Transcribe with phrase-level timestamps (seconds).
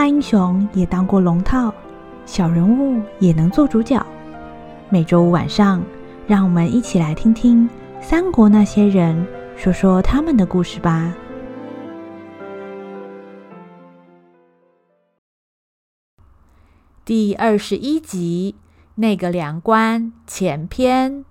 [0.00, 1.70] 大英雄也当过龙套，
[2.24, 4.02] 小人物也能做主角。
[4.88, 5.84] 每周五晚上，
[6.26, 7.68] 让我们一起来听听
[8.00, 9.26] 三国那些人
[9.58, 11.14] 说说他们的故事吧。
[17.04, 18.54] 第二十一集，
[18.94, 21.26] 那个粮官前篇。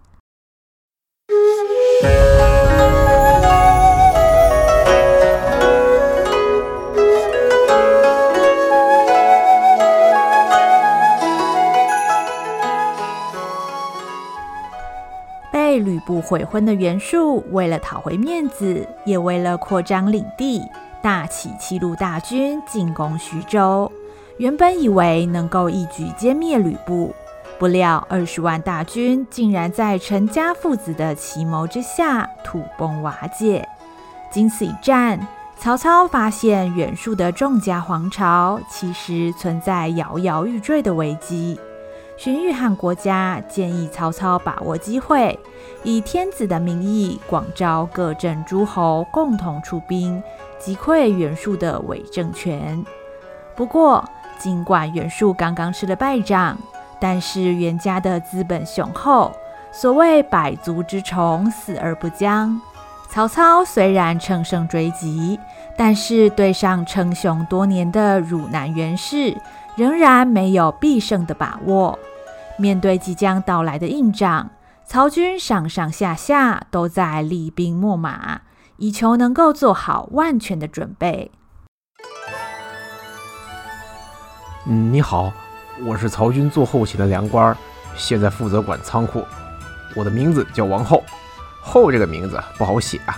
[16.29, 20.61] 悔婚的袁术，为了讨回面子，也为了扩张领地，
[21.01, 23.91] 大起七路大军进攻徐州。
[24.37, 27.15] 原本以为能够一举歼灭吕布，
[27.57, 33.67] 不料二十万大军竟然在陈家父子的奇谋之下土崩瓦解。
[34.29, 41.59] 经此一战，曹操发现袁术的众家皇朝其实存在摇摇欲坠的危机。
[42.19, 45.39] 荀彧和国家建议曹操把握机会，
[45.83, 50.21] 以天子的名义广召各镇诸侯共同出兵，
[50.59, 52.83] 击溃袁术的伪政权。
[53.55, 54.03] 不过，
[54.37, 56.57] 尽管袁术刚刚吃了败仗，
[56.99, 59.31] 但是袁家的资本雄厚，
[59.71, 62.59] 所谓百足之虫，死而不僵。
[63.07, 65.39] 曹操虽然乘胜追击，
[65.77, 69.37] 但是对上称雄多年的汝南袁氏，
[69.79, 71.97] 仍然没有必胜的把握。
[72.57, 74.47] 面对即将到来的硬仗，
[74.85, 78.41] 曹军上上下下都在厉兵秣马，
[78.75, 81.31] 以求能够做好万全的准备。
[84.67, 85.31] 嗯，你好，
[85.85, 87.55] 我是曹军做后勤的粮官，
[87.95, 89.25] 现在负责管仓库。
[89.95, 91.01] 我的名字叫王后，
[91.61, 93.17] 后这个名字不好写啊，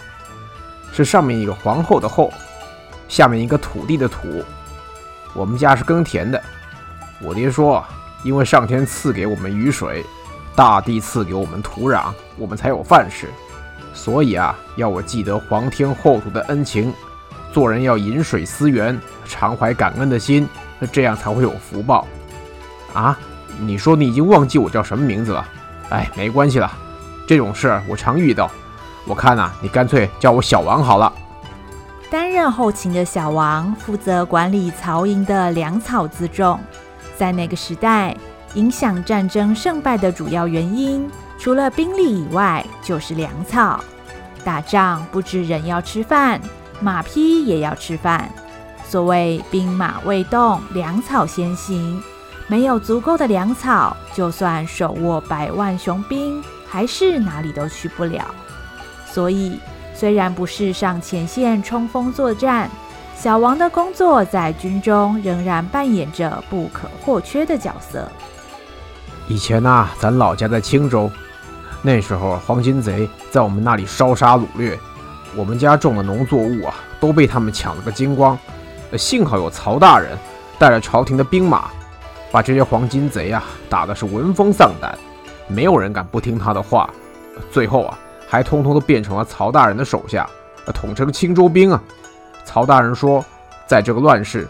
[0.93, 2.31] 是上面一个皇后的后，
[3.07, 4.43] 下面一个土地的土。
[5.33, 6.41] 我们家是耕田的，
[7.21, 7.83] 我爹说。
[8.23, 10.05] 因为上天赐给我们雨水，
[10.55, 13.27] 大地赐给我们土壤，我们才有饭吃。
[13.95, 16.93] 所以啊，要我记得皇天厚土的恩情，
[17.51, 20.47] 做人要饮水思源，常怀感恩的心，
[20.91, 22.05] 这样才会有福报。
[22.93, 23.17] 啊，
[23.57, 25.43] 你说你已经忘记我叫什么名字了？
[25.89, 26.71] 哎，没关系了，
[27.27, 28.51] 这种事我常遇到。
[29.07, 31.11] 我看呐，你干脆叫我小王好了。
[32.11, 36.59] 担任后勤的小王负责管理曹营的粮草辎重。
[37.15, 38.13] 在那个时代，
[38.55, 43.81] 影响战争胜败的主要原因，除了兵力以外，就是粮草。
[44.43, 46.41] 打仗不止人要吃饭，
[46.81, 48.29] 马匹也要吃饭。
[48.85, 52.03] 所谓兵马未动，粮草先行。
[52.47, 58.25] 没有足够的粮草，就算手握百万雄兵，还是哪里都去不了。
[59.05, 59.57] 所以，
[60.01, 62.67] 虽然不是上前线冲锋作战。
[63.15, 68.11] 小王的工作在军中仍然扮演着不可或缺的角色。
[69.27, 71.07] 以前呐、咱老家在青州，
[71.83, 74.75] 那时候黄巾贼在我们那里烧杀掳掠，
[75.35, 78.35] 我们家种的农作物啊都被他们抢了个精光。
[78.97, 80.17] 幸好有曹大人
[80.57, 81.69] 带着朝廷的兵马，
[82.31, 84.97] 把这些黄巾贼啊打得是闻风丧胆，
[85.47, 86.89] 没有人敢不听他的话。
[87.51, 87.99] 最后啊，
[88.31, 90.25] 还通通都变成了曹大人的手下，
[90.73, 91.83] 统称青州兵啊。
[92.45, 93.21] 曹大人说，
[93.67, 94.47] 在这个乱世，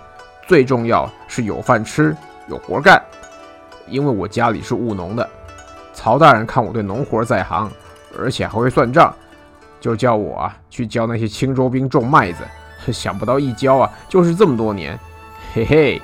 [0.47, 2.15] 最重要是有饭吃，
[2.47, 3.01] 有活干。
[3.87, 5.27] 因为我家里是务农的，
[5.95, 7.71] 曹大人看我对农活在行，
[8.19, 9.11] 而且还会算账，
[9.79, 12.43] 就叫我啊去教那些青州兵种麦子。
[12.93, 14.95] 想不到一教啊，就是这么多年。
[15.55, 16.01] 嘿嘿，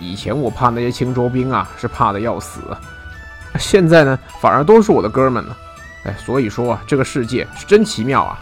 [0.00, 2.60] 以前我怕那些青州兵啊，是怕的要死，
[3.60, 5.56] 现在呢，反而都是我的哥们了。
[6.06, 8.38] 哎，所以说啊这个世界是真奇妙啊。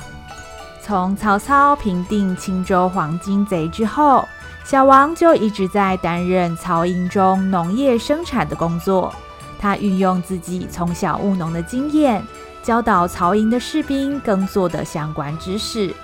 [0.83, 4.29] 从曹操平定青州黄巾贼之后，
[4.65, 9.15] 小王就一直在担任曹营中农业生产的工作。
[9.59, 12.23] 他运用自己从小务农的经验，
[12.63, 15.95] 教导曹营的士兵耕作的相关知识，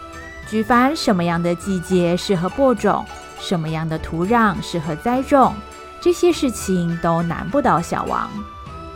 [0.49, 3.05] 举凡什么样的季节适合播种，
[3.39, 5.53] 什么样的土壤适合栽种，
[6.01, 8.31] 这些事情都难不倒小王。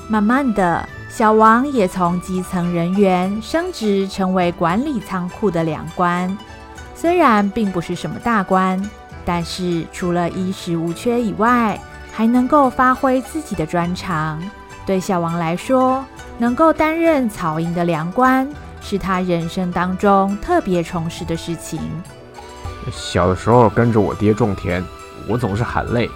[0.08, 6.36] 慢慢的，小王也从基层人员升职成为管理仓库的粮官。
[6.94, 8.80] 虽然并不是什么大官，
[9.24, 11.80] 但是除了衣食无缺以外，
[12.12, 14.40] 还能够发挥自己的专长。
[14.86, 16.04] 对小王来说，
[16.38, 18.48] 能够担任草营的粮官，
[18.80, 21.80] 是他人生当中特别充实的事情。
[22.92, 24.84] 小的时候跟着我爹种田，
[25.26, 26.10] 我总是喊累，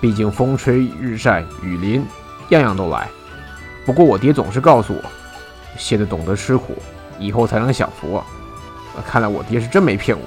[0.00, 2.06] 毕竟风吹日晒雨淋，
[2.50, 3.08] 样样都来。
[3.84, 5.02] 不过我爹总是告诉我，
[5.76, 6.76] 现在懂得吃苦，
[7.18, 8.22] 以后才能享福。
[9.06, 10.24] 看来我爹是真没骗我。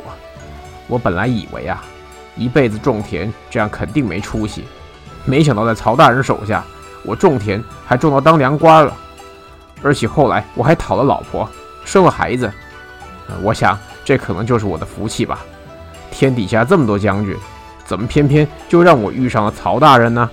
[0.88, 1.84] 我本来以为啊，
[2.36, 4.66] 一辈子种田这样肯定没出息，
[5.24, 6.64] 没想到在曹大人手下，
[7.04, 8.96] 我种田还种到当粮官了，
[9.82, 11.50] 而且后来我还讨了老婆，
[11.86, 12.52] 生了孩子。
[13.42, 15.40] 我想这可能就是我的福气吧。
[16.12, 17.36] 天底下这么多将军，
[17.86, 20.30] 怎么偏偏就让我遇上了曹大人呢？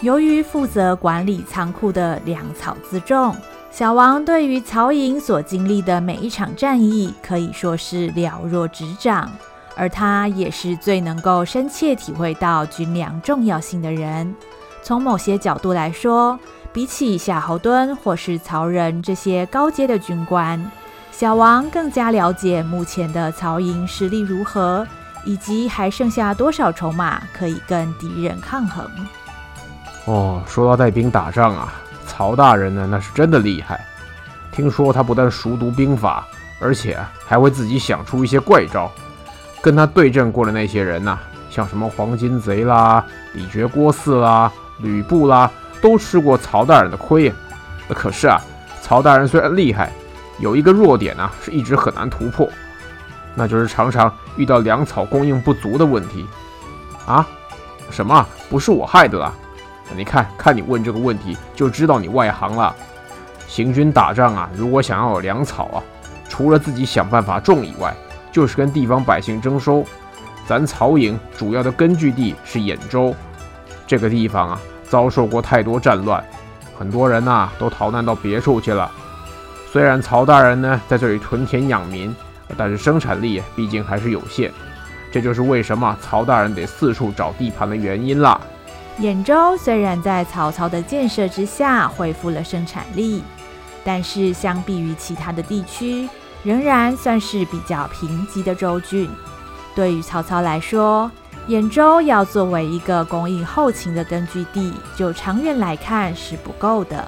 [0.00, 3.34] 由于负责管理仓库的粮草辎重，
[3.68, 9.28] 小王对于曹营所经历的每一场战役可以说是了若指掌，
[9.74, 14.32] 而他也是最能够深切体会到军粮重要性的人。
[14.84, 16.38] 从某些角度来说，
[16.72, 20.70] 比起夏侯惇或是曹仁这些高阶的军官，
[21.10, 24.86] 小王更加了解目前的曹营实力如何，
[25.24, 28.88] 以及还剩下多少筹码可以跟敌人抗衡。
[30.08, 31.74] 哦，说到带兵打仗啊，
[32.06, 33.86] 曹大人呢，那是真的厉害。
[34.50, 36.26] 听说他不但熟读兵法，
[36.62, 38.90] 而且还会自己想出一些怪招。
[39.60, 41.18] 跟他对阵过的那些人呐、
[41.50, 45.50] 像什么黄巾贼啦、李傕郭汜啦、吕布啦，
[45.82, 47.34] 都吃过曹大人的亏呀。
[47.90, 48.40] 可是啊，
[48.80, 49.92] 曹大人虽然厉害，
[50.38, 52.48] 有一个弱点呢、啊，是一直很难突破，
[53.34, 56.26] 那就是常常遇到粮草供应不足的问题。
[57.04, 57.28] 啊？
[57.90, 58.26] 什么？
[58.48, 59.34] 不是我害的啦？
[59.96, 62.74] 你看看你问这个问题，就知道你外行了。
[63.46, 65.82] 行军打仗啊，如果想要有粮草啊，
[66.28, 67.94] 除了自己想办法种以外，
[68.30, 69.84] 就是跟地方百姓征收。
[70.46, 73.14] 咱曹营主要的根据地是兖州，
[73.86, 76.22] 这个地方啊，遭受过太多战乱，
[76.78, 78.90] 很多人呐都逃难到别处去了。
[79.70, 82.14] 虽然曹大人呢在这里屯田养民，
[82.56, 84.52] 但是生产力毕竟还是有限。
[85.10, 88.38] 这就是为什么曹大人得四处找地盘的原因啦。
[89.00, 93.22] 兖州虽然在曹操的建设之下恢复了生产力，
[93.84, 96.08] 但是相比于其他的地区，
[96.42, 99.08] 仍然算是比较贫瘠的州郡。
[99.72, 101.08] 对于曹操来说，
[101.46, 107.06] 兖州要作为一个供应后勤的根据地，就长远来看是不够的。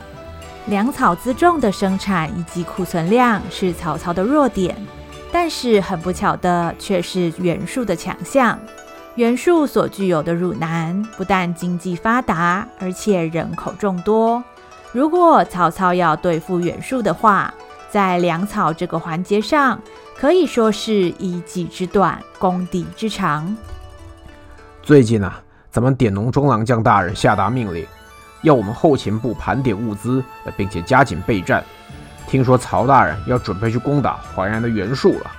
[0.67, 4.77] 粮草辎重的生产以及库存量是曹操的弱点，
[5.33, 8.57] 但是很不巧的却是袁术的强项。
[9.17, 14.43] 袁术所具有的汝南，不但经济发达，而且人口众多。
[14.93, 17.53] 如果曹操要对付袁术的话，
[17.91, 19.79] 在粮草这个环节上，
[20.17, 23.57] 可以说是以己之短攻敌之长。
[24.83, 27.85] 最近啊，咱们典农中郎将大人下达命令，
[28.43, 30.23] 要我们后勤部盘点物资，
[30.56, 31.63] 并且加紧备战。
[32.29, 35.31] 听说曹大人要准备去攻打淮南的袁术了。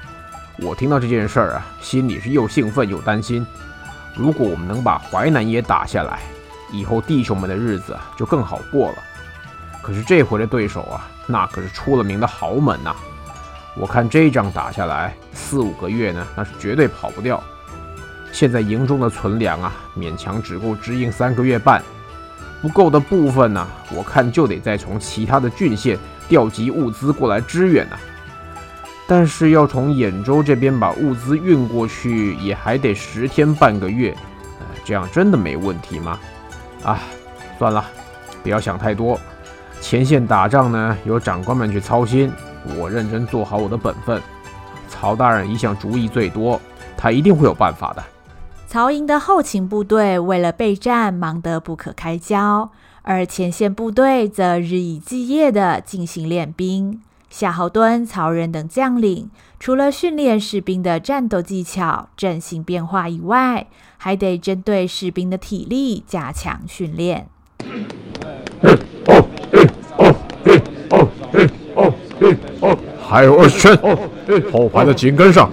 [0.63, 3.45] 我听到这件事儿啊，心里是又兴奋又担心。
[4.15, 6.19] 如果我们能把淮南也打下来，
[6.71, 8.97] 以后弟兄们的日子就更好过了。
[9.81, 12.95] 可是这回的对手啊，那可是出了名的豪门呐！
[13.75, 17.41] 我看这仗打下来，四五个月呢，那是绝对跑不掉。
[18.31, 21.81] 现在营中的存粮啊，勉强只够支应三个月半，
[22.61, 25.97] 不够的部分呢，我看就得再从其他的郡县
[26.29, 27.97] 调集物资过来支援呐。
[29.11, 34.15] 但是要从兖州这边把物资运过去，也还得十天半个月，
[34.61, 36.17] 呃，这样真的没问题吗？
[36.81, 36.97] 啊，
[37.59, 37.83] 算了，
[38.41, 39.19] 不要想太多。
[39.81, 42.31] 前线打仗呢，由长官们去操心，
[42.77, 44.21] 我认真做好我的本分。
[44.87, 46.57] 曹大人一向主意最多，
[46.95, 48.01] 他一定会有办法的。
[48.65, 57.01] 曹营的后勤部队为了备战，忙得不可开交，而前线部队则日以继夜地进行练兵。
[57.31, 67.29] 夏侯惇、曹仁等将领，除了训练士兵的战斗技巧、阵型变化以外，还得针对士兵的体力加强训练。
[73.01, 73.77] 还有二十圈，
[74.51, 75.49] 后排的紧跟上，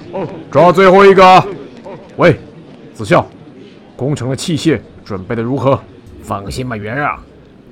[0.51, 1.47] 抓最后一个。
[2.17, 2.37] 喂，
[2.93, 3.25] 子孝，
[3.97, 5.81] 工程的器械准备的如何？
[6.25, 7.17] 放心吧，袁让，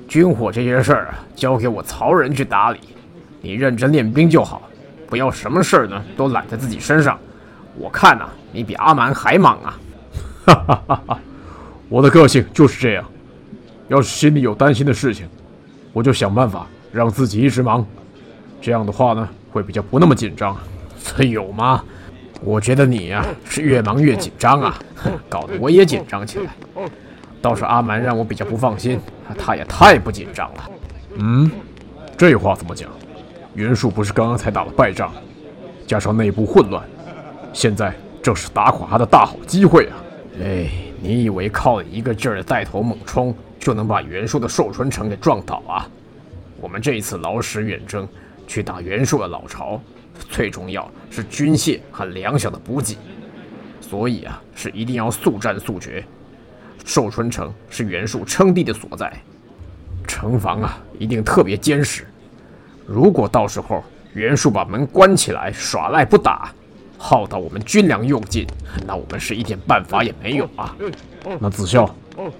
[0.07, 2.79] 军火这些事儿啊，交给我曹仁去打理。
[3.41, 4.61] 你认真练兵就好，
[5.07, 7.19] 不要什么事儿呢都揽在自己身上。
[7.77, 9.79] 我看呐、你比阿蛮还忙啊！
[10.45, 11.19] 哈哈哈哈，
[11.89, 13.05] 我的个性就是这样，
[13.87, 15.27] 要是心里有担心的事情，
[15.93, 17.85] 我就想办法让自己一直忙，
[18.59, 20.57] 这样的话呢，会比较不那么紧张。
[21.15, 21.83] 这有吗？
[22.41, 24.79] 我觉得你呀、是越忙越紧张啊，
[25.29, 26.51] 搞得我也紧张起来。
[27.41, 28.99] 倒是阿蛮让我比较不放心，
[29.37, 30.69] 他也太不紧张了。
[31.17, 31.49] 嗯，
[32.17, 32.89] 这话怎么讲？
[33.57, 35.11] 袁术不是刚刚才打了败仗，
[35.87, 36.87] 加上内部混乱，
[37.51, 39.97] 现在正是打垮他的大好机会啊！
[40.39, 40.69] 哎，
[41.01, 45.89] 你以为靠一个劲儿的带头猛冲就能把袁术的寿春城给撞倒啊？
[46.61, 48.07] 我们这一次劳师远征
[48.45, 49.81] 去打袁术的老巢，
[50.29, 52.95] 最重要是军械和粮饷的补给，
[53.81, 56.05] 所以啊，是一定要速战速决。
[56.85, 59.11] 寿春城是袁术称帝的所在，
[60.05, 62.05] 城防啊一定特别坚实。
[62.87, 66.53] 如果到时候袁术把门关起来耍赖不打，
[66.97, 68.47] 耗到我们军粮用尽，
[68.87, 70.73] 那我们是一点办法也没有啊！
[71.39, 71.93] 那子孝，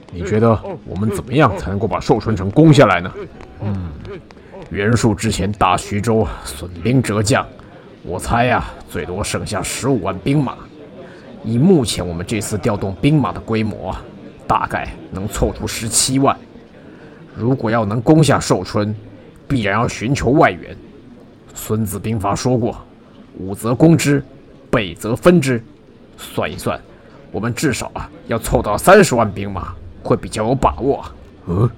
[0.10, 3.12] 你觉得我们怎么样才能够把寿春城攻下来呢？
[3.62, 3.92] 嗯，
[4.70, 7.46] 袁术之前打徐州损兵折将，
[8.04, 10.56] 我猜呀、啊，最多剩下十五万兵马。
[11.44, 13.96] 以目前我们这次调动兵马的规模，
[14.48, 16.36] 大概能凑出十七万。
[17.36, 18.96] 如果要能攻下寿春，
[19.48, 20.76] 必然要寻求外援。
[21.54, 22.78] 孙子兵法说过
[23.40, 24.24] ：“武则攻之，
[24.70, 25.64] 备则分之。”
[26.18, 26.80] 算一算，
[27.32, 29.74] 我们至少啊要凑到三十万兵马，
[30.04, 31.06] 会比较有把握。
[31.48, 31.70] 嗯，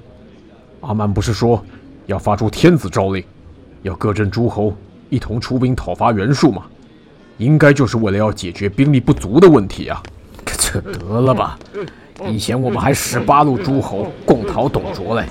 [0.81, 1.63] 阿曼不是说
[2.05, 3.23] 要发出天子诏令，
[3.83, 4.73] 要各镇诸侯
[5.09, 6.63] 一同出兵讨伐袁术吗？
[7.37, 10.03] 应该就是为了要解决兵力不足的问题啊！
[10.43, 11.57] 这得了吧，
[12.27, 15.25] 以前我们还十八路诸侯共讨董卓嘞。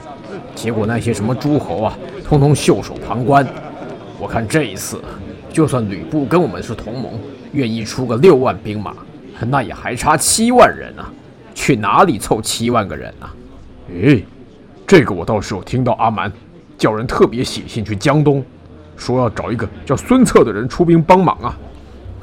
[0.54, 3.46] 结果那些什么诸侯啊，通通袖手旁观。
[4.18, 5.00] 我看这一次，
[5.50, 7.18] 就算吕布跟我们是同盟，
[7.52, 8.92] 愿意出个六万兵马，
[9.46, 11.10] 那也还差七万人啊，
[11.54, 13.34] 去哪里凑七万个人啊？
[13.90, 14.22] 哎，
[14.86, 16.30] 这个我倒是有听到阿蛮
[16.76, 18.44] 叫人特别写信去江东，
[18.98, 21.58] 说要找一个叫孙策的人出兵帮忙啊。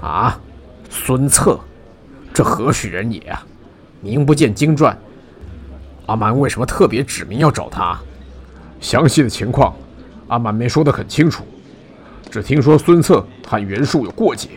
[0.02, 0.40] 啊，
[0.88, 1.60] 孙策，
[2.32, 3.44] 这何许人也啊？
[4.02, 4.96] 名不见经传。
[6.06, 8.00] 阿蛮为什么特别指明要找他？
[8.80, 9.74] 详细的情况，
[10.28, 11.44] 阿满没说得很清楚，
[12.30, 14.50] 只听说孙策和袁术有过节。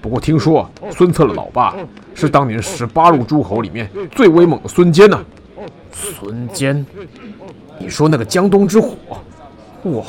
[0.00, 1.76] 不过听说孙策的老爸
[2.14, 5.20] 是当年十八路诸侯里面最威猛的孙坚呢。
[5.92, 6.84] 孙坚，
[7.78, 8.96] 你说那个江东之虎？
[9.84, 10.04] 哇，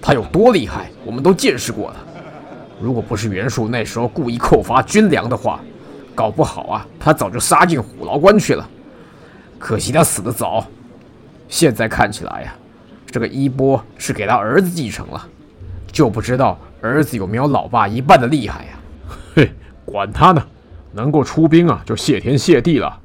[0.00, 1.96] 他有多厉害，我们都见识过了。
[2.80, 5.60] 如果不是袁术那时候故意扣发军粮的话，
[6.14, 8.66] 搞不好啊，他早就杀进虎牢关去了。
[9.58, 10.64] 可惜他死得早。
[11.48, 12.54] 现在看起来呀、
[13.10, 15.26] 这个衣钵是给他儿子继承了，
[15.90, 18.70] 就不知道儿子有没有老爸一半的厉害呀、
[19.34, 19.50] 嘿，
[19.84, 20.46] 管他呢，
[20.92, 23.00] 能够出兵啊，就谢天谢地了。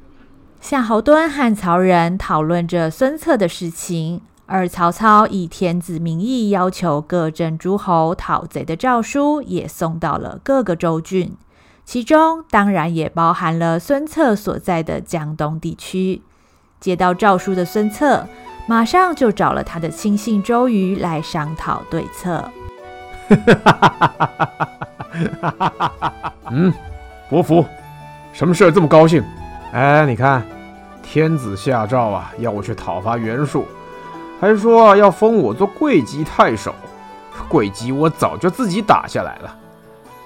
[0.60, 11.36] 夏侯惇和曹仁讨论着孙策的事情，而曹操以天子名义要求各镇诸侯讨贼的诏书也送到了各个州郡，
[11.84, 16.22] 其中当然也包含了孙策所在的江东地区。
[16.78, 18.26] 接到诏书的孙策。
[18.66, 22.50] 马上就找了他的亲信周瑜来商讨对策。
[26.50, 26.72] 嗯，
[27.28, 27.64] 伯服，
[28.32, 29.22] 什么事这么高兴？
[29.72, 30.42] 哎，你看，
[31.02, 33.66] 天子下诏啊，要我去讨伐袁术，
[34.40, 36.74] 还说要封我做会稽太守。
[37.48, 39.54] 会稽我早就自己打下来了，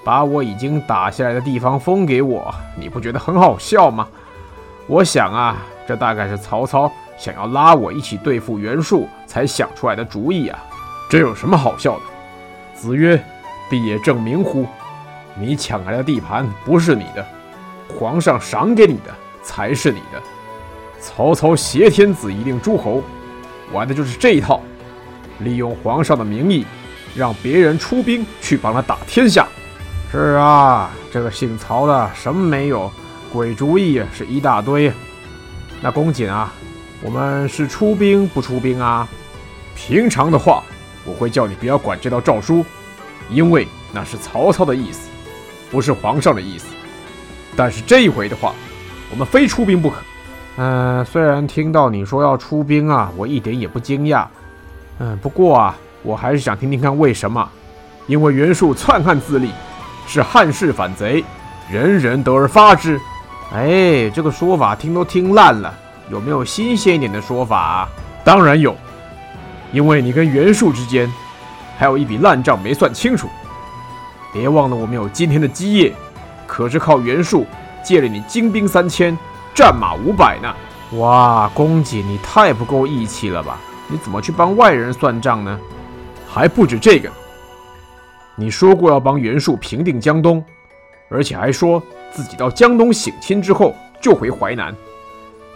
[0.03, 4.07] 把我已经打下来的地方封给我，你不觉得很好笑吗？
[4.87, 6.91] 我想啊，这大概是曹操。
[7.19, 10.57] 想要拉我一起对付袁术才想出来的主意啊！
[11.09, 12.01] 这有什么好笑的？
[12.73, 13.21] 子曰
[13.69, 14.65] ：“必也正名乎？
[15.37, 17.25] 你抢来的地盘不是你的，
[17.89, 20.21] 皇上赏给你的才是你的。
[21.01, 23.03] 曹操挟天子以令诸侯，
[23.73, 24.61] 玩的就是这一套，
[25.39, 26.65] 利用皇上的名义，
[27.13, 29.45] 让别人出兵去帮他打天下。
[30.09, 32.89] 是啊，这个姓曹的什么没有，
[33.33, 34.89] 鬼主意是一大堆。
[35.81, 36.53] 那公瑾啊。”
[37.01, 39.07] 我们是出兵不出兵啊？
[39.75, 40.63] 平常的话，
[41.05, 42.65] 我会叫你不要管这道诏书，
[43.29, 45.09] 因为那是曹操的意思，
[45.71, 46.67] 不是皇上的意思。
[47.55, 48.53] 但是这一回的话，
[49.09, 49.97] 我们非出兵不可。
[50.57, 54.25] 嗯，虽然听到你说要出兵啊，我一点也不惊讶。
[54.97, 57.49] 嗯，不过啊，我还是想听听看为什么。
[58.07, 59.51] 因为袁术篡汉自立，
[60.05, 61.23] 是汉室反贼，
[61.71, 62.99] 人人得而发之。
[63.53, 65.73] 哎，这个说法听都听烂了。
[66.09, 67.89] 有没有新鲜一点的说法啊？
[68.23, 68.75] 当然有，
[69.71, 71.11] 因为你跟袁术之间
[71.77, 73.27] 还有一笔烂账没算清楚。
[74.33, 75.93] 别忘了，我们有今天的基业，
[76.45, 77.45] 可是靠袁术
[77.83, 79.17] 借了你精兵三千，
[79.55, 80.53] 战马五百呢。
[80.97, 83.59] 哇，公瑾你太不够义气了吧！
[83.87, 85.59] 你怎么去帮外人算账呢？
[86.27, 87.09] 还不止这个，
[88.35, 90.43] 你说过要帮袁术平定江东，
[91.09, 94.75] 而且还说自己到江东省亲之后就回淮南。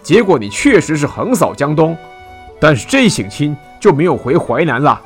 [0.04, 1.98] 结果你确实是横扫江东，
[2.60, 5.02] 但是这一省亲就没有回淮南了。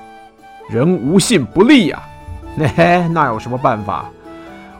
[0.67, 4.09] 人无信不立呀、啊，嘿 嘿，那有什么办法？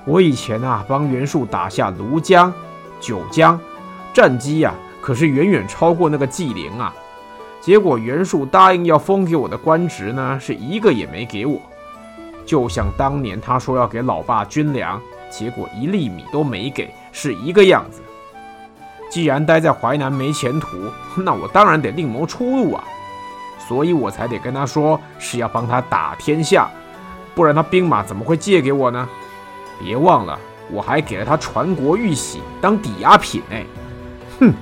[0.06, 2.52] 我以前啊帮袁术打下庐江、
[3.00, 3.60] 九江，
[4.12, 6.94] 战绩呀、啊、可是远远超过那个纪灵啊。
[7.62, 11.62] 结果袁术答应要封给我的官职呢，是一个也没给我。
[12.46, 18.02] 就像当年他说要给老爸军粮，结果一粒米都没给，是一个样子。
[19.10, 20.92] 既然待在淮南没前途，
[21.24, 22.84] 那我当然得另谋出路啊。
[23.68, 26.70] 所以我才得跟他说是要帮他打天下，
[27.36, 29.08] 不然他兵马怎么会借给我呢？
[29.80, 30.40] 别忘了，
[30.72, 33.58] 我还给了他传国玉玺当抵押品呢。
[34.40, 34.54] 哼，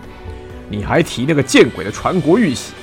[0.70, 2.74] 你还提那个见鬼的传国玉玺？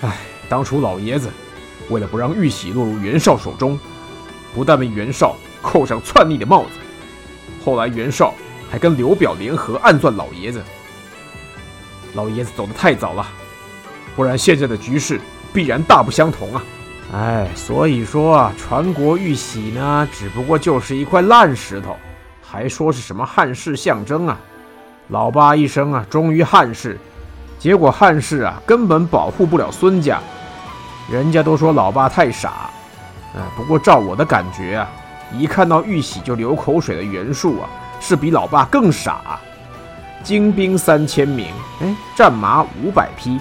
[0.00, 0.16] 唉，
[0.48, 1.30] 当初老爷子
[1.90, 3.78] 为了不让玉玺落入袁绍手中，
[4.54, 6.70] 不但被袁绍扣上篡逆的帽子，
[7.64, 8.32] 后来袁绍
[8.72, 10.62] 还跟刘表联合暗算老爷子。
[12.14, 13.26] 老爷子走得太早了，
[14.16, 15.20] 不然现在的局势
[15.52, 16.62] 必然大不相同啊！
[17.12, 21.94] 唉，所以说啊，传国玉玺呢，只不过就是一块烂石头，
[22.40, 24.40] 还说是什么汉室象征啊？
[25.08, 26.98] 老爸一生啊，忠于汉室。
[27.58, 30.18] 结果汉室啊，根本保护不了孙家，
[31.10, 32.70] 人家都说老爸太傻。
[33.34, 34.88] 哎，不过照我的感觉啊，
[35.36, 37.68] 一看到玉玺就流口水的袁术啊，
[38.02, 39.38] 是比老爸更傻。
[40.24, 41.46] 精兵三千名，
[41.80, 43.40] 哎，战马五百匹，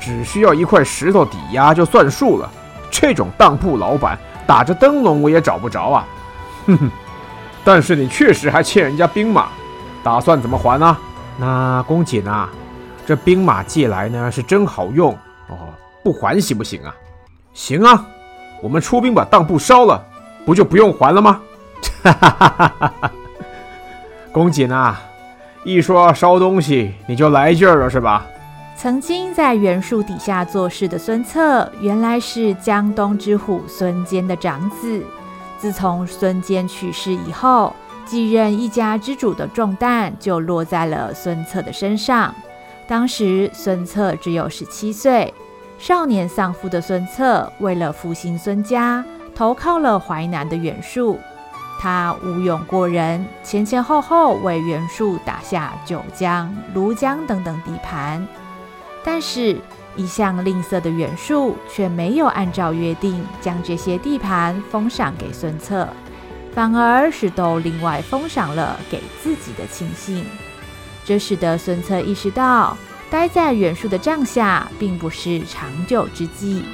[0.00, 2.48] 只需要一块石头抵押就算数了。
[2.90, 6.06] 这种当铺老板打着灯笼我也找不着啊。
[6.66, 6.90] 哼哼，
[7.64, 9.48] 但是你确实还欠人家兵马，
[10.02, 10.96] 打算怎么还呢？
[11.36, 12.48] 那公瑾啊。
[13.04, 15.12] 这兵马借来呢是真好用
[15.48, 15.56] 哦，
[16.04, 16.94] 不还行不行啊？
[17.54, 18.06] 行啊，
[18.62, 20.04] 我们出兵把当铺烧了，
[20.44, 21.40] 不就不用还了吗？
[22.02, 23.12] 哈哈哈哈哈！
[24.32, 25.00] 公瑾啊，
[25.64, 28.26] 一说烧东西你就来劲儿了是吧？
[28.76, 35.04] 曾经在袁术底下做事的孙策，原来是江东之虎孙坚的长子。
[35.58, 37.74] 自从孙坚去世以后，
[38.06, 42.32] 继任一家之主的重担就落在了孙策的身上。
[42.86, 45.34] 当时孙策只有十七岁，
[45.78, 51.18] 少年丧父的孙策为了复兴孙家，投靠了淮南的袁术。
[51.78, 58.26] 他武勇过人，前前后后为袁术打下九江、庐江等等地盘。
[59.04, 59.56] 但是，
[59.96, 65.88] 一向吝啬的袁术却没有按照约定将这些地盘封赏给孙策，
[66.52, 70.26] 反而是都另外封赏了给自己的亲信。
[71.04, 72.76] 这使得孙策意识到，
[73.08, 76.64] 待在袁术的帐下并不是长久之计。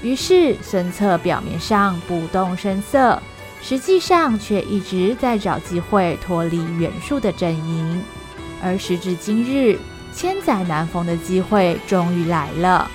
[0.00, 3.20] 于是，孙策表面上不动声色，
[3.66, 8.02] 实际上却一直在找机会脱离袁术的阵营。
[8.62, 9.78] 而时至今日，
[10.12, 12.90] 千载难逢的机会终于来了。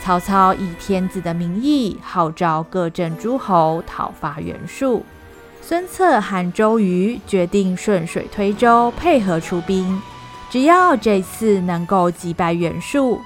[0.00, 5.04] 曹操以天子的名义号召各镇诸侯讨伐袁术，
[5.60, 10.00] 孙策和周瑜决定顺水推舟，配合出兵。
[10.48, 13.20] 只要这次能够击败袁术，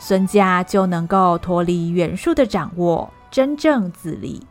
[0.00, 4.44] 孙家就能够脱离袁术的掌握，真正自立。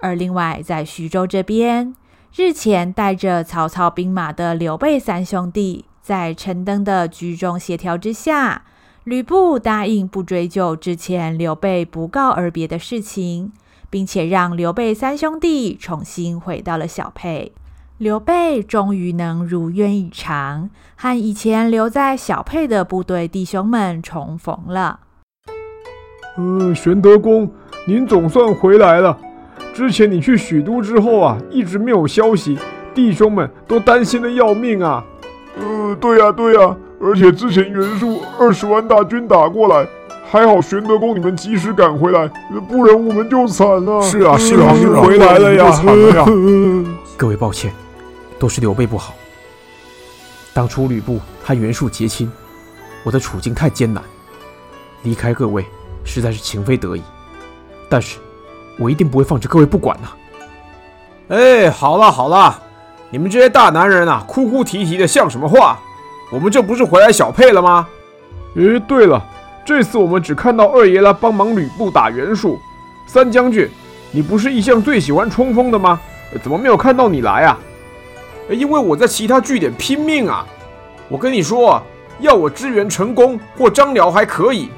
[0.00, 1.94] 而另外，在徐州这边，
[2.34, 8.62] 日前带着曹操兵马的刘备三兄弟，在陈登的居中协调之下，
[9.04, 13.52] 吕布答应不追究之前刘备不告而别的事情，
[13.90, 17.52] 并且让刘备三兄弟重新回到了小沛。
[17.96, 25.00] 刘备终于能如愿以偿，和以前留在小沛的部队弟兄们重逢了。
[26.36, 27.50] 呃，玄德公，
[27.88, 29.18] 您总算回来了。
[29.74, 32.58] 之前你去许都之后啊，一直没有消息，
[32.94, 35.04] 弟兄们都担心的要命啊。
[35.58, 39.86] 呃，对呀对呀，而且之前袁术二十万大军打过来，
[40.30, 42.28] 还好玄德公你们及时赶回来，
[42.68, 44.00] 不然我们就惨了。
[44.02, 46.26] 是啊是啊，是回来了呀，惨了呀。
[47.16, 47.72] 各位抱歉。
[48.40, 49.16] 都是刘备不好。
[50.54, 52.30] 当初吕布和袁术结亲，
[53.02, 54.00] 我的处境太艰难，
[55.02, 55.66] 离开各位
[56.04, 57.02] 实在是情非得已。
[57.88, 58.18] 但是，
[58.78, 60.16] 我一定不会放着各位不管呐、啊。
[61.36, 62.58] 哎，好了好了，
[63.10, 65.78] 你们这些大男人啊，哭哭啼啼的像什么话？
[66.32, 67.86] 我们这不是回来小沛了吗？
[68.56, 69.22] 哎，对了，
[69.64, 72.58] 这次我们只看到二爷来帮忙吕布打袁术。
[73.06, 73.68] 三将军，
[74.10, 76.00] 你不是一向最喜欢冲锋的吗？
[76.42, 77.58] 怎么没有看到你来啊？
[78.50, 80.46] 因为我在其他据点拼命啊！
[81.08, 81.82] 我跟你说，
[82.20, 84.70] 要我支援成功或张辽还可以，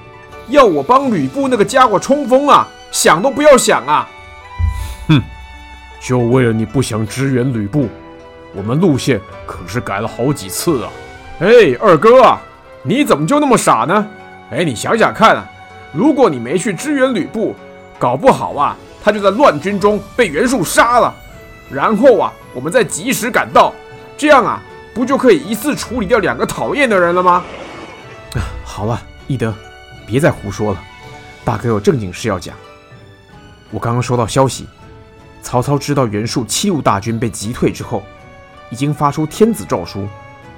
[0.48, 4.08] 要我帮吕布那个家伙冲锋啊，想都不要想啊！
[5.08, 5.22] 哼，
[6.00, 7.88] 就为了你不想支援吕布，
[8.54, 10.90] 我们路线可是改了好几次啊！
[11.40, 11.48] 哎，
[11.80, 12.40] 二哥啊，
[12.82, 14.06] 你怎么就那么傻呢？
[14.50, 15.44] 哎，你想想看啊，
[15.92, 17.54] 如果你没去支援吕布，
[17.98, 21.14] 搞不好啊，他就在乱军中被袁术杀了，
[21.70, 23.72] 然后啊，我们再及时赶到，
[24.16, 24.62] 这样啊。
[24.92, 27.44] 不就可以一次处理掉两个讨厌的人了吗？
[28.34, 29.54] 啊，好了，翼德，
[30.04, 30.82] 别再胡说了，
[31.44, 32.56] 大哥有正经事要讲。
[33.70, 34.66] 我刚刚收到消息，
[35.42, 38.02] 曹操知道袁术七路大军被击退之后，
[38.70, 40.06] 已经发出天子诏书，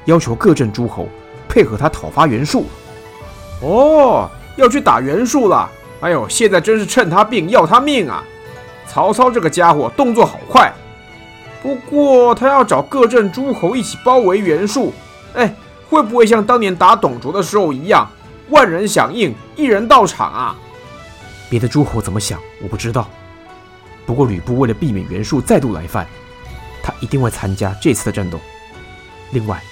[0.07, 1.09] 要求各镇诸侯
[1.48, 2.66] 配合他讨伐袁术。
[3.61, 5.70] 哦，要去打袁术了！
[6.01, 8.25] 哎呦，现在真是趁他病要他命啊！
[8.88, 10.72] 曹操这个家伙动作好快。
[11.62, 14.92] 不过他要找各镇诸侯一起包围袁术，
[15.35, 15.55] 哎，
[15.88, 18.11] 会不会像当年打董卓的时候一样，
[18.51, 20.57] 万人响应，一人到场啊？
[21.52, 23.06] 别的诸侯怎么想，我不知道。
[24.06, 26.06] 不过吕布为了避免袁术再度来犯，
[26.82, 28.40] 他一定会参加这次的战斗。
[29.32, 29.62] 另外，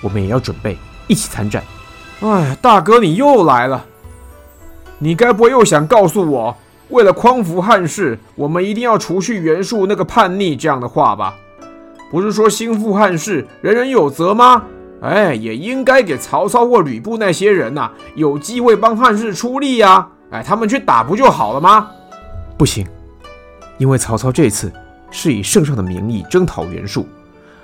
[0.00, 1.62] 我们也要准备一起参战。
[2.22, 3.86] 哎，大哥你又来了，
[4.98, 6.56] 你该不会又想告诉我？
[6.88, 11.36] 为了匡扶汉室，我们一定要除去袁术那个叛逆这样的话吧？
[12.10, 14.64] 不是说兴复汉室，人人有责吗？
[15.02, 21.90] 哎，也应该给曹操或吕布那些人呐、有机会帮汉室出力呀、哎，他们去打不就好了吗？
[22.56, 22.86] 不行，
[23.78, 24.72] 因为曹操这次
[25.10, 27.06] 是以圣上的名义征讨袁术，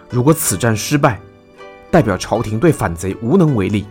[0.08, 1.20] 如果此战失败，
[1.90, 3.86] 代表朝廷对反贼无能为力。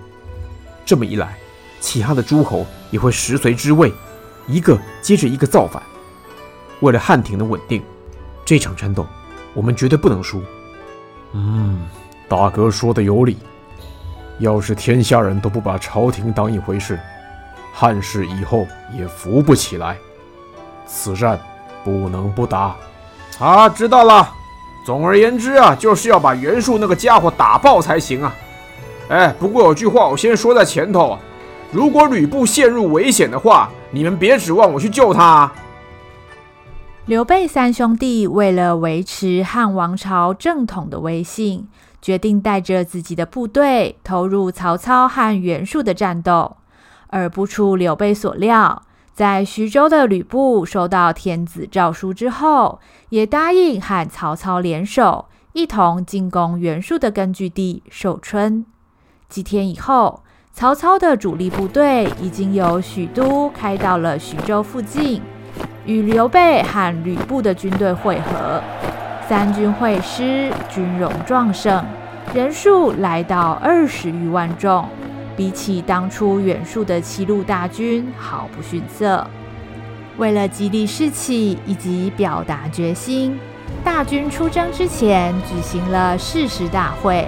[0.85, 1.37] 这么一来，
[1.79, 3.93] 其他的诸侯也会食髓之味。
[4.47, 5.81] 一个接着一个造反，
[6.81, 7.81] 为了汉廷的稳定，
[8.43, 9.05] 这场战斗
[9.53, 10.41] 我们绝对不能输。
[11.33, 11.87] 嗯，
[12.27, 13.37] 大哥说的有理。
[14.39, 16.99] 要是天下人都不把朝廷当一回事，
[17.73, 19.97] 汉室以后也扶不起来。
[20.85, 21.37] 此战
[21.83, 22.75] 不能不打。
[23.39, 24.31] 啊，知道了。
[24.85, 28.35] 总而言之啊，就是要把袁术那个家伙打爆才行啊。
[29.09, 31.17] 哎，不过有句话我先说在前头。
[31.71, 35.53] 如果吕布陷入危险的话，你们别指望我去救他啊。
[37.05, 41.67] 刘备三兄弟为了维持汉王朝正统的威信，
[42.01, 46.57] 决定带着自己的部队投入曹操和袁术的战斗。
[47.13, 48.81] 而不出刘备所料，
[49.13, 58.65] 在徐州的吕布收到天子诏书之后，也答应和曹操联手，一同进攻袁术的根据地寿春。
[59.29, 60.23] 几天以后。
[60.55, 65.19] 曹操的主力部队已经由许都开到了徐州附近，
[65.83, 68.61] 与刘备和吕布的军队会合。
[69.27, 71.83] 三军会师，军容壮盛，
[72.35, 74.87] 人数来到二十余万众，
[75.35, 79.25] 比起当初袁术的七路大军毫不逊色。
[80.17, 83.39] 为了激励士气以及表达决心，
[83.83, 87.27] 大军出征之前举行了誓师大会。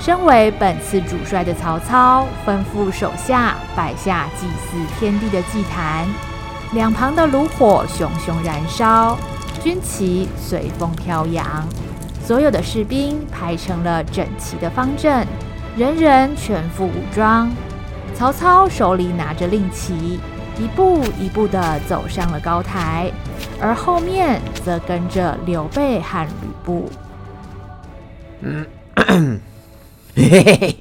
[0.00, 6.06] 身为本次主帅的曹操，吩咐手下摆下祭祀天地的祭坛，
[6.72, 9.18] 两旁的炉火熊熊燃烧，
[9.60, 11.44] 军旗随风飘扬，
[12.24, 15.26] 所有的士兵排成了整齐的方阵，
[15.78, 17.48] 人人全副武装。
[18.12, 20.18] 曹操手里拿着令旗，
[20.58, 23.12] 一步一步地走上了高台，
[23.60, 26.90] 而后面则跟着刘备和吕布。
[28.40, 28.66] 嗯。
[30.16, 30.76] 嘿嘿，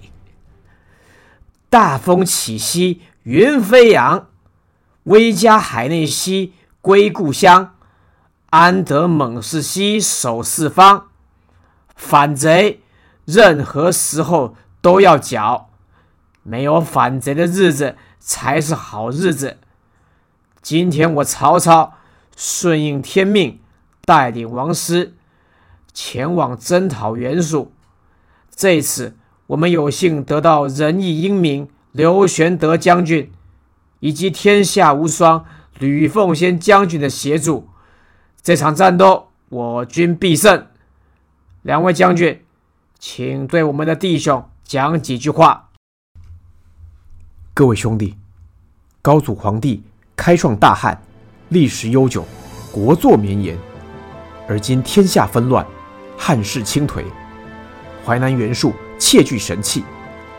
[1.70, 4.26] 大风起兮云飞扬，
[5.04, 7.76] 威加海内兮归故乡，
[8.50, 11.10] 安得猛士兮守四方。
[11.96, 12.80] 反贼
[13.26, 15.70] 任何时候都要剿，
[16.44, 19.58] 没有反贼的日子才是好日子。
[20.62, 21.94] 今天我曹操
[22.36, 23.60] 顺应天命，
[24.06, 25.16] 带领王师
[25.94, 27.72] 前往征讨袁术，
[28.50, 29.18] 这次。
[29.48, 33.32] 我们有幸得到仁义英明刘玄德将军
[34.02, 35.46] 以及天下无双
[35.80, 37.70] 吕奉先将军的协助，
[38.42, 40.68] 这场战斗我军必胜。
[41.62, 42.44] 两位将军，
[43.00, 45.70] 请对我们的弟兄讲几句话。
[47.54, 48.18] 各位兄弟，
[49.02, 49.82] 高祖皇帝
[50.14, 51.02] 开创大汉，
[51.48, 52.26] 历史悠久，
[52.70, 53.58] 国祚绵延。
[54.46, 55.66] 而今天下纷乱，
[56.18, 57.06] 汉室倾颓，
[58.06, 58.74] 淮南袁术。
[59.00, 59.86] 窃据神器，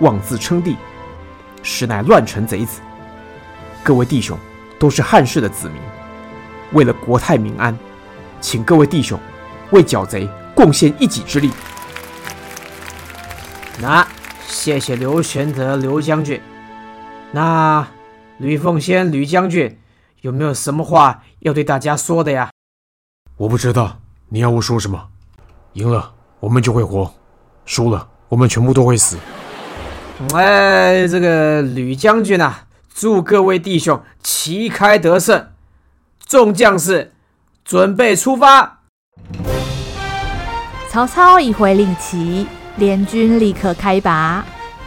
[0.01, 0.77] 妄自称帝，
[1.63, 2.81] 实乃乱臣贼子。
[3.85, 4.37] 各位弟兄
[4.81, 5.81] 都是汉室的子民，
[6.73, 7.75] 为了国泰民安，
[8.41, 9.19] 请各位弟兄
[9.71, 11.53] 为剿贼贡献一己之力。
[13.81, 14.05] 那
[14.49, 16.41] 谢谢刘玄德刘将军。
[17.33, 17.87] 那
[18.39, 19.79] 吕奉先吕将军
[20.23, 22.51] 有没有什么话要对大家说的呀？
[23.37, 25.09] 我不知道，你要我说什么？
[25.75, 27.13] 赢了我们就会活，
[27.67, 29.19] 输了我们全部都会死。
[30.35, 35.51] 哎，这个吕将军啊，祝各位弟兄旗开得胜，
[36.27, 37.13] 众将士
[37.65, 38.81] 准备出发。
[40.89, 44.45] 曹操已回令旗，联军立刻开拔。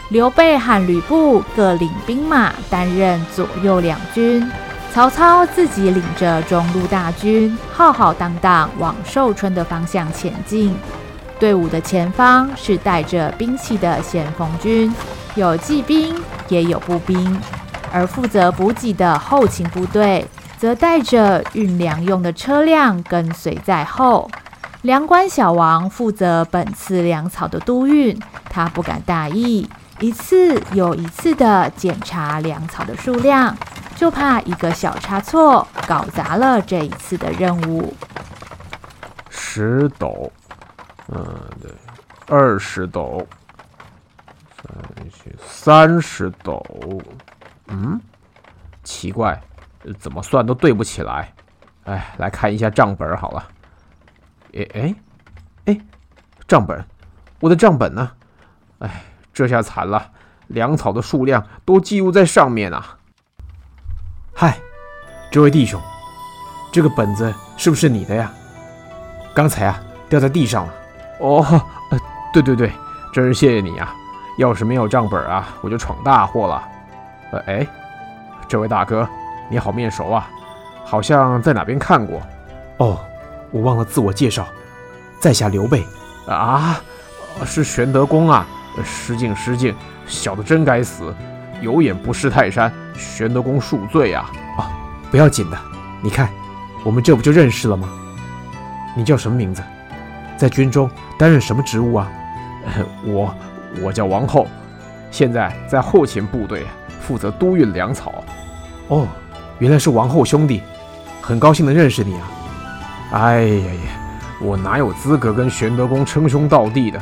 [0.09, 4.45] 刘备和吕布各领兵马担任左右两军，
[4.91, 10.75] 曹操自己领着中路大军，浩浩荡荡往寿春的方向前进。
[11.39, 14.93] 队伍的前方是带着兵器的先锋军，
[15.35, 16.13] 有骑兵
[16.49, 17.39] 也有步兵，
[17.91, 20.27] 而负责补给的后勤部队
[20.57, 24.29] 则带着运粮用的车辆跟随在后。
[24.81, 29.69] 粮官小王负责本次粮草的督运，他不敢大意。
[29.99, 33.55] 一次又一次的检查粮草的数量，
[33.95, 37.93] 就怕一个小差错搞砸了这一次的任务。
[39.29, 40.31] 十斗，
[41.09, 41.23] 嗯，
[41.61, 41.71] 对，
[42.27, 43.27] 二十斗，
[45.45, 46.65] 三十斗，
[47.67, 48.01] 嗯，
[48.83, 49.39] 奇怪，
[49.99, 51.31] 怎么算都对不起来。
[51.83, 53.47] 哎，来看一下账本好了。
[54.53, 54.95] 哎哎
[55.65, 55.77] 哎，
[56.47, 56.83] 账本，
[57.39, 58.11] 我的账本呢？
[58.79, 59.03] 哎。
[59.33, 60.11] 这下惨了，
[60.47, 62.97] 粮草的数量都记录在上面啊！
[64.35, 64.57] 嗨，
[65.31, 65.81] 这位弟兄，
[66.69, 68.29] 这个本子是不是你的呀？
[69.33, 70.73] 刚才啊掉在地上了。
[71.21, 71.61] 哦，
[72.33, 72.73] 对对对，
[73.13, 73.95] 真是谢谢你啊！
[74.37, 76.61] 要是没有账本啊，我就闯大祸了。
[77.31, 77.67] 呃，哎，
[78.49, 79.07] 这位大哥，
[79.49, 80.29] 你好面熟啊，
[80.83, 82.21] 好像在哪边看过。
[82.79, 82.99] 哦，
[83.51, 84.47] 我忘了自我介绍，
[85.19, 85.85] 在下刘备。
[86.27, 86.81] 啊，
[87.45, 88.47] 是玄德公啊。
[88.85, 89.75] 失敬失敬，
[90.07, 91.13] 小的真该死，
[91.59, 94.31] 有眼不识泰山，玄德公恕罪啊！
[94.57, 94.71] 啊，
[95.11, 95.57] 不要紧的，
[96.01, 96.29] 你看，
[96.85, 97.89] 我们这不就认识了吗？
[98.95, 99.61] 你叫什么名字？
[100.37, 102.09] 在军中担任什么职务啊？
[103.03, 103.35] 我
[103.81, 104.47] 我叫王后，
[105.11, 106.65] 现在在后勤部队
[107.01, 108.23] 负责督运粮草。
[108.87, 109.05] 哦，
[109.59, 110.63] 原来是王后兄弟，
[111.21, 112.31] 很高兴能认识你啊！
[113.11, 113.91] 哎呀呀，
[114.39, 116.99] 我哪有资格跟玄德公称兄道弟的？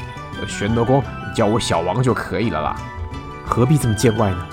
[0.48, 1.04] 玄德公。
[1.36, 2.76] 叫我小王就可以了啦，
[3.46, 4.46] 何必这么见外呢？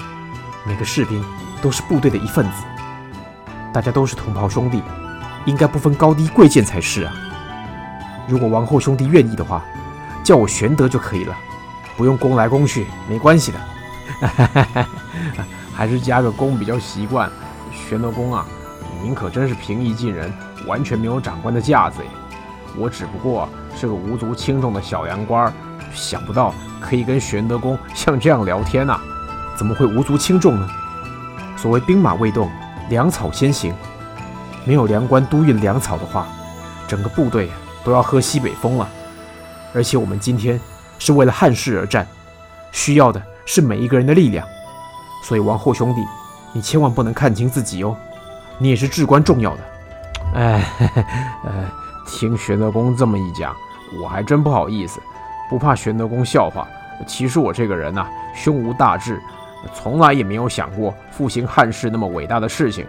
[0.64, 1.25] 每个士兵
[1.61, 2.64] 都是部队的一份子，
[3.73, 4.83] 大家都是同袍兄弟，
[5.47, 7.12] 应该不分高低贵贱才是啊。
[8.29, 9.64] 如果王后兄弟愿意的话，
[10.23, 11.35] 叫我玄德就可以了，
[11.97, 13.59] 不用公来公去，没关系的。
[14.21, 14.87] 哈哈哈
[15.75, 17.29] 还是加个公比较习惯。
[17.73, 18.47] 玄德公啊，
[19.03, 20.33] 您可真是平易近人，
[20.66, 22.11] 完全没有长官的架子耶。
[22.76, 25.52] 我只不过是个无足轻重的小粮官，
[25.94, 26.52] 想不到。
[26.79, 29.00] 可以跟玄德公像这样聊天呐、
[29.57, 30.68] 怎么会无足轻重呢？
[31.57, 32.50] 所谓兵马未动，
[32.90, 33.74] 粮草先行。
[34.64, 36.29] 没有粮官督运粮草的话，
[36.87, 37.50] 整个部队
[37.83, 38.88] 都要喝西北风了。
[39.72, 40.61] 而且我们今天
[40.98, 42.07] 是为了汉室而战，
[42.72, 44.46] 需要的是每一个人的力量。
[45.24, 46.02] 所以王后兄弟，
[46.52, 47.96] 你千万不能看轻自己哦，
[48.59, 49.62] 你也是至关重要的。
[50.37, 50.62] 哎，
[51.44, 51.70] 呃，
[52.07, 53.57] 听玄德公这么一讲，
[54.01, 55.01] 我还真不好意思。
[55.49, 56.68] 不怕玄德公笑话，
[57.07, 59.18] 其实我这个人呐、胸无大志，
[59.75, 62.87] 从来也没有想过复兴汉室那么伟大的事情。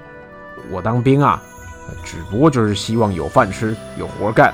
[0.70, 1.42] 我当兵啊，
[2.04, 4.54] 只不过就是希望有饭吃，有活干。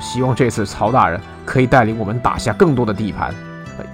[0.00, 3.34] 希望这次曹大人可以带领我们打下更多的地盘，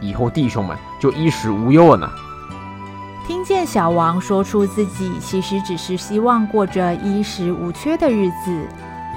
[0.01, 2.11] 以后弟兄们就衣食无忧了呢。
[3.27, 8.67] 听见小王说出自己其实只是希望过着衣食无缺的日子，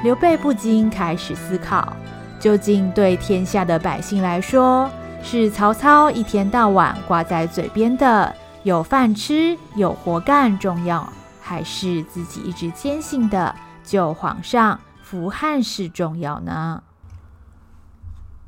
[0.04, 1.92] 刘备不禁开始思考。
[2.40, 4.90] 究竟对天下的百姓来说，
[5.24, 16.84] 是曹操一天到晚挂在嘴边的“有饭吃、有活干”重要，还是自己一直坚信的“救皇上、扶汉室”重要呢？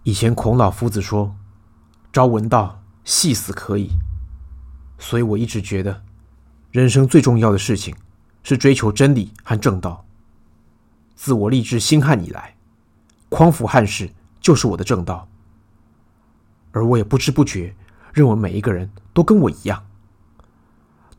[0.03, 1.35] 以前孔老夫子说
[2.13, 3.89] ：“朝闻道，夕死可矣。”
[4.97, 6.03] 所以我一直觉得，
[6.71, 7.95] 人生最重要的事情
[8.43, 10.05] 是追求真理和正道。
[11.15, 12.55] 自我立志兴汉以来，
[13.29, 15.27] 匡扶汉室就是我的正道，
[16.71, 17.75] 而我也不知不觉
[18.13, 19.85] 认为每一个人都跟我一样。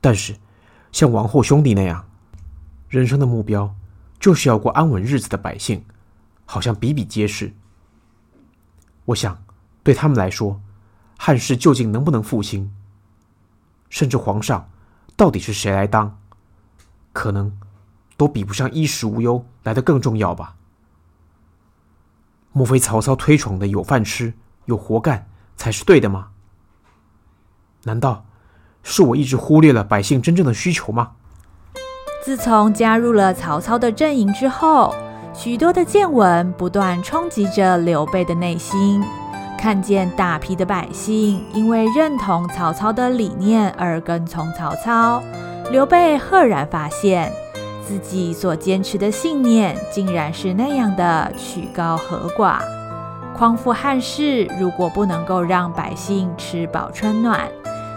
[0.01, 0.37] 但是，
[0.93, 2.09] 像王后兄弟那样，
[2.89, 3.75] 人生的目标
[4.21, 5.85] 就是要过安稳日子的百姓，
[6.45, 7.53] 好像比比皆是。
[9.05, 9.43] 我想，
[9.83, 10.61] 对他们来说，
[11.19, 12.73] 汉室究竟能不能复兴，
[13.89, 14.69] 甚至皇上
[15.17, 16.19] 到底是谁来当，
[17.13, 17.59] 可能
[18.17, 20.55] 都比不上衣食无忧来得更重要吧。
[22.53, 24.35] 莫非曹操推崇的有饭吃、
[24.67, 26.29] 有活干才是对的吗？
[27.85, 28.25] 难道
[28.83, 31.13] 是我一直忽略了百姓真正的需求吗？
[32.25, 34.95] 自从加入了曹操的阵营之后，
[35.33, 39.03] 许多的见闻不断冲击着刘备的内心。
[39.59, 45.21] 看见大批的百姓因为认同曹操的理念而跟从曹操，
[45.73, 47.31] 刘备赫然发现
[47.85, 52.61] 自己所坚持的信念竟然是那样的曲高和寡。
[53.37, 57.41] 匡扶汉室如果不能够让百姓吃饱穿暖，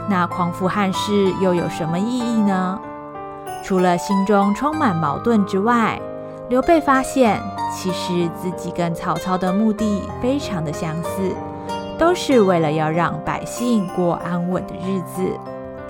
[0.09, 2.79] 那匡扶汉室又有什么意义呢？
[3.63, 6.01] 除了心中充满矛盾之外，
[6.49, 7.39] 刘备发现
[7.71, 11.35] 其实自己跟曹操的目的非常的相似。
[12.01, 15.21] 都是为了要让百姓过安稳的日子，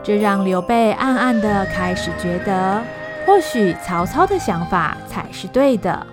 [0.04, 2.84] 这让刘备暗暗的开始觉得，
[3.26, 6.06] 或许曹操的想法才是对的。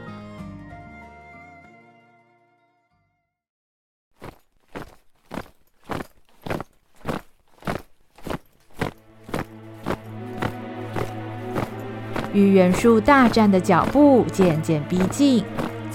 [12.32, 15.44] 与袁术大战的脚步渐渐逼近。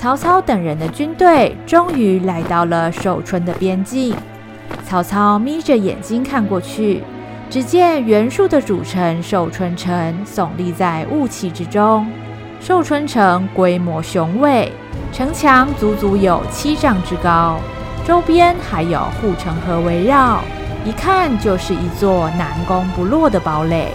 [0.03, 4.13] 曹操等人的军队终于来到了寿春的边境。
[4.85, 7.01] 曹操眯着眼睛看过去，
[7.49, 12.05] 只见袁术的主城寿春城耸立在雾气之中。
[12.59, 14.73] 寿春城规模雄伟，
[15.13, 17.57] 城墙足足有七丈之高，
[18.05, 20.41] 周边还有护城河围绕，
[20.83, 23.93] 一看就是一座难攻不落的堡垒。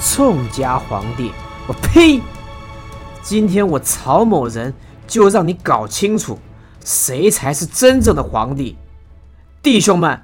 [0.00, 1.30] 宋家皇帝，
[1.68, 2.20] 我呸！
[3.26, 4.72] 今天我曹某人
[5.08, 6.38] 就让你搞清楚，
[6.84, 8.76] 谁才是真正的皇帝！
[9.60, 10.22] 弟兄们，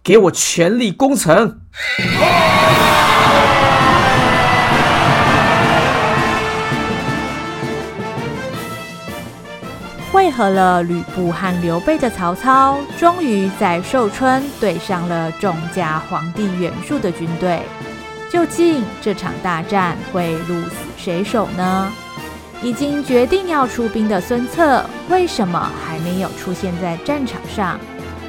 [0.00, 1.58] 给我全力攻城！
[10.12, 17.60] 会合了吕布和刘备的曹操，终于在寿春对上了仲夏皇帝袁术的军队。
[18.30, 21.92] 究竟这场大战会鹿死谁手呢？
[22.62, 27.80] 已经决定要出兵的孙策，为什么还没有出现在战场上？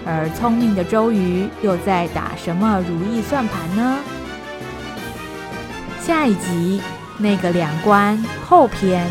[0.05, 3.99] 而聪明的周瑜又在打什么如意算盘呢？
[6.01, 6.81] 下一集，
[7.17, 8.17] 那个两关
[8.47, 9.05] 后篇。